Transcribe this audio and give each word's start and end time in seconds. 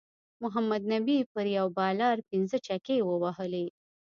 محمد 0.43 0.81
نبی 0.93 1.17
پر 1.33 1.45
یو 1.57 1.67
بالر 1.77 2.15
پنځه 2.29 2.57
چکی 2.67 2.97
ووهلی 3.03 3.65